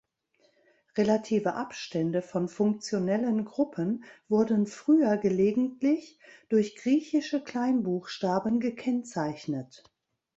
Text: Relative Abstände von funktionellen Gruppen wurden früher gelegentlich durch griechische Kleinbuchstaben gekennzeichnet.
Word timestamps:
Relative 0.97 1.53
Abstände 1.53 2.23
von 2.23 2.47
funktionellen 2.47 3.45
Gruppen 3.45 4.03
wurden 4.29 4.65
früher 4.65 5.15
gelegentlich 5.17 6.17
durch 6.49 6.75
griechische 6.75 7.39
Kleinbuchstaben 7.43 8.59
gekennzeichnet. 8.59 9.83